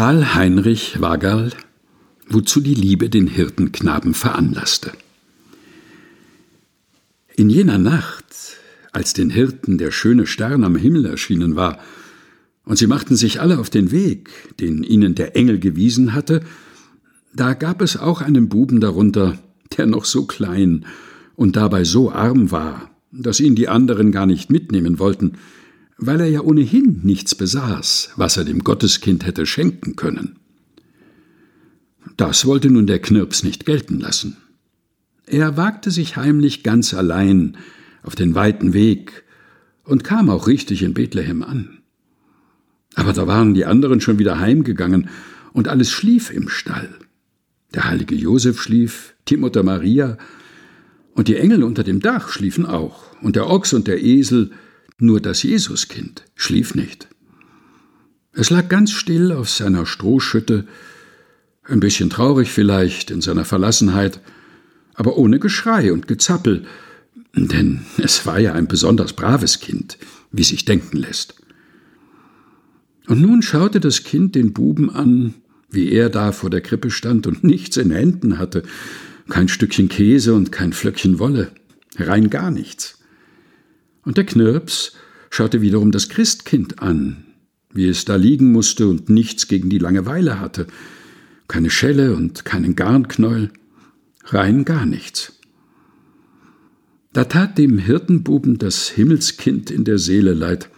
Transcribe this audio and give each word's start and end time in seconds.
Karl 0.00 0.34
Heinrich 0.34 0.98
Wagerl, 1.02 1.52
wozu 2.26 2.62
die 2.62 2.72
Liebe 2.72 3.10
den 3.10 3.26
Hirtenknaben 3.26 4.14
veranlasste. 4.14 4.92
In 7.36 7.50
jener 7.50 7.76
Nacht, 7.76 8.24
als 8.92 9.12
den 9.12 9.28
Hirten 9.28 9.76
der 9.76 9.90
schöne 9.90 10.26
Stern 10.26 10.64
am 10.64 10.74
Himmel 10.74 11.04
erschienen 11.04 11.54
war, 11.54 11.78
und 12.64 12.78
sie 12.78 12.86
machten 12.86 13.14
sich 13.14 13.42
alle 13.42 13.58
auf 13.58 13.68
den 13.68 13.90
Weg, 13.90 14.30
den 14.58 14.84
ihnen 14.84 15.14
der 15.16 15.36
Engel 15.36 15.58
gewiesen 15.58 16.14
hatte, 16.14 16.40
da 17.34 17.52
gab 17.52 17.82
es 17.82 17.98
auch 17.98 18.22
einen 18.22 18.48
Buben 18.48 18.80
darunter, 18.80 19.38
der 19.76 19.84
noch 19.84 20.06
so 20.06 20.24
klein 20.24 20.86
und 21.36 21.56
dabei 21.56 21.84
so 21.84 22.10
arm 22.10 22.50
war, 22.50 22.90
dass 23.12 23.38
ihn 23.38 23.54
die 23.54 23.68
anderen 23.68 24.12
gar 24.12 24.24
nicht 24.24 24.48
mitnehmen 24.48 24.98
wollten, 24.98 25.34
weil 26.00 26.20
er 26.20 26.26
ja 26.26 26.40
ohnehin 26.40 27.00
nichts 27.02 27.34
besaß, 27.34 28.12
was 28.16 28.36
er 28.36 28.44
dem 28.44 28.64
Gotteskind 28.64 29.26
hätte 29.26 29.44
schenken 29.44 29.96
können. 29.96 30.36
Das 32.16 32.46
wollte 32.46 32.70
nun 32.70 32.86
der 32.86 33.00
Knirps 33.00 33.42
nicht 33.42 33.66
gelten 33.66 34.00
lassen. 34.00 34.38
Er 35.26 35.56
wagte 35.56 35.90
sich 35.90 36.16
heimlich 36.16 36.62
ganz 36.62 36.94
allein 36.94 37.56
auf 38.02 38.14
den 38.14 38.34
weiten 38.34 38.72
Weg 38.72 39.24
und 39.84 40.02
kam 40.02 40.30
auch 40.30 40.46
richtig 40.46 40.82
in 40.82 40.94
Bethlehem 40.94 41.42
an. 41.42 41.78
Aber 42.94 43.12
da 43.12 43.26
waren 43.26 43.54
die 43.54 43.66
anderen 43.66 44.00
schon 44.00 44.18
wieder 44.18 44.40
heimgegangen 44.40 45.08
und 45.52 45.68
alles 45.68 45.90
schlief 45.90 46.30
im 46.30 46.48
Stall. 46.48 46.88
Der 47.74 47.84
heilige 47.84 48.14
Josef 48.14 48.60
schlief, 48.60 49.14
Mutter 49.36 49.62
Maria 49.62 50.18
und 51.14 51.28
die 51.28 51.36
Engel 51.36 51.62
unter 51.62 51.84
dem 51.84 52.00
Dach 52.00 52.30
schliefen 52.30 52.66
auch 52.66 53.14
und 53.22 53.36
der 53.36 53.48
Ochs 53.48 53.72
und 53.72 53.86
der 53.86 54.02
Esel 54.02 54.50
nur 55.00 55.20
das 55.20 55.42
Jesuskind 55.42 56.24
schlief 56.34 56.74
nicht. 56.74 57.08
Es 58.32 58.50
lag 58.50 58.68
ganz 58.68 58.92
still 58.92 59.32
auf 59.32 59.50
seiner 59.50 59.86
Strohschütte, 59.86 60.66
ein 61.64 61.80
bisschen 61.80 62.10
traurig 62.10 62.50
vielleicht 62.50 63.10
in 63.10 63.20
seiner 63.20 63.44
Verlassenheit, 63.44 64.20
aber 64.94 65.16
ohne 65.16 65.38
Geschrei 65.38 65.92
und 65.92 66.08
Gezappel, 66.08 66.64
denn 67.34 67.82
es 67.98 68.26
war 68.26 68.38
ja 68.38 68.52
ein 68.52 68.68
besonders 68.68 69.12
braves 69.12 69.60
Kind, 69.60 69.98
wie 70.32 70.44
sich 70.44 70.64
denken 70.64 70.96
lässt. 70.96 71.34
Und 73.06 73.20
nun 73.20 73.42
schaute 73.42 73.80
das 73.80 74.04
Kind 74.04 74.34
den 74.34 74.52
Buben 74.52 74.90
an, 74.90 75.34
wie 75.70 75.90
er 75.90 76.10
da 76.10 76.32
vor 76.32 76.50
der 76.50 76.60
Krippe 76.60 76.90
stand 76.90 77.26
und 77.26 77.44
nichts 77.44 77.76
in 77.76 77.90
Händen 77.90 78.38
hatte, 78.38 78.62
kein 79.28 79.48
Stückchen 79.48 79.88
Käse 79.88 80.34
und 80.34 80.52
kein 80.52 80.72
Flöckchen 80.72 81.18
Wolle, 81.18 81.52
rein 81.96 82.30
gar 82.30 82.50
nichts. 82.50 82.99
Und 84.10 84.16
der 84.16 84.26
Knirps 84.26 84.94
schaute 85.30 85.60
wiederum 85.60 85.92
das 85.92 86.08
Christkind 86.08 86.82
an, 86.82 87.26
wie 87.72 87.86
es 87.86 88.04
da 88.04 88.16
liegen 88.16 88.50
musste 88.50 88.88
und 88.88 89.08
nichts 89.08 89.46
gegen 89.46 89.70
die 89.70 89.78
Langeweile 89.78 90.40
hatte, 90.40 90.66
keine 91.46 91.70
Schelle 91.70 92.16
und 92.16 92.44
keinen 92.44 92.74
Garnknäuel, 92.74 93.52
rein 94.24 94.64
gar 94.64 94.84
nichts. 94.84 95.38
Da 97.12 97.22
tat 97.22 97.56
dem 97.56 97.78
Hirtenbuben 97.78 98.58
das 98.58 98.88
Himmelskind 98.88 99.70
in 99.70 99.84
der 99.84 99.98
Seele 99.98 100.34
leid. 100.34 100.70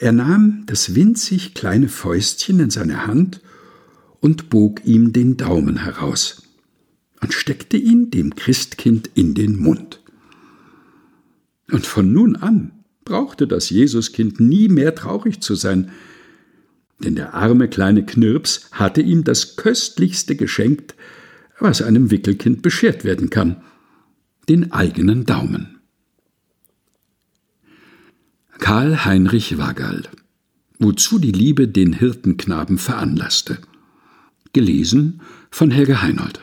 Er 0.00 0.10
nahm 0.10 0.64
das 0.66 0.96
winzig 0.96 1.54
kleine 1.54 1.88
Fäustchen 1.88 2.58
in 2.58 2.70
seine 2.70 3.06
Hand 3.06 3.42
und 4.18 4.50
bog 4.50 4.84
ihm 4.84 5.12
den 5.12 5.36
Daumen 5.36 5.84
heraus 5.84 6.42
und 7.20 7.32
steckte 7.32 7.76
ihn 7.76 8.10
dem 8.10 8.34
Christkind 8.34 9.08
in 9.14 9.34
den 9.34 9.56
Mund. 9.56 10.00
Und 11.74 11.86
von 11.86 12.12
nun 12.12 12.36
an 12.36 12.70
brauchte 13.04 13.48
das 13.48 13.68
Jesuskind 13.68 14.38
nie 14.38 14.68
mehr 14.68 14.94
traurig 14.94 15.40
zu 15.40 15.56
sein, 15.56 15.90
denn 17.00 17.16
der 17.16 17.34
arme 17.34 17.66
kleine 17.66 18.06
Knirps 18.06 18.68
hatte 18.70 19.00
ihm 19.00 19.24
das 19.24 19.56
köstlichste 19.56 20.36
geschenkt, 20.36 20.94
was 21.58 21.82
einem 21.82 22.12
Wickelkind 22.12 22.62
beschert 22.62 23.02
werden 23.02 23.28
kann, 23.28 23.60
den 24.48 24.70
eigenen 24.70 25.26
Daumen. 25.26 25.80
Karl 28.60 29.04
Heinrich 29.04 29.58
Wagerl 29.58 30.04
Wozu 30.78 31.18
die 31.18 31.32
Liebe 31.32 31.66
den 31.66 31.92
Hirtenknaben 31.92 32.78
veranlasste. 32.78 33.58
Gelesen 34.52 35.22
von 35.50 35.72
Helge 35.72 36.02
Heinold 36.02 36.40